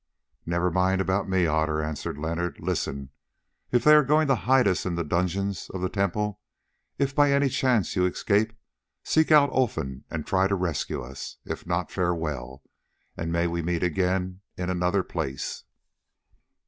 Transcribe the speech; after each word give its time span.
"Never 0.47 0.71
mind 0.71 0.99
about 0.99 1.29
me, 1.29 1.45
Otter," 1.45 1.79
answered 1.79 2.17
Leonard. 2.17 2.59
"Listen: 2.59 3.11
they 3.69 3.93
are 3.93 4.03
going 4.03 4.27
to 4.29 4.35
hide 4.49 4.67
us 4.67 4.83
in 4.83 4.95
the 4.95 5.03
dungeons 5.03 5.69
of 5.75 5.81
the 5.81 5.89
temple; 5.89 6.39
if 6.97 7.13
by 7.13 7.31
any 7.31 7.49
chance 7.49 7.95
you 7.95 8.07
escape, 8.07 8.51
seek 9.03 9.31
out 9.31 9.51
Olfan 9.51 10.03
and 10.09 10.25
try 10.25 10.47
to 10.47 10.55
rescue 10.55 11.03
us. 11.03 11.37
If 11.45 11.67
not, 11.67 11.91
farewell, 11.91 12.63
and 13.15 13.31
may 13.31 13.45
we 13.45 13.61
meet 13.61 13.83
again 13.83 14.41
in 14.57 14.71
another 14.71 15.03
place." 15.03 15.65